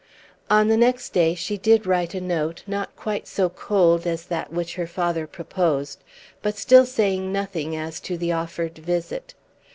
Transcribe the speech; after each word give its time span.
On 0.49 0.67
the 0.67 0.77
next 0.77 1.13
day 1.13 1.35
she 1.35 1.59
did 1.59 1.85
write 1.85 2.15
a 2.15 2.21
note, 2.21 2.63
not 2.65 2.95
quite 2.95 3.27
so 3.27 3.49
cold 3.49 4.07
as 4.07 4.25
that 4.25 4.51
which 4.51 4.73
her 4.73 4.87
father 4.87 5.27
proposed, 5.27 5.99
but 6.41 6.57
still 6.57 6.87
saying 6.87 7.31
nothing 7.31 7.75
as 7.75 7.99
to 7.99 8.17
the 8.17 8.31
offered 8.31 8.79
visit. 8.79 9.35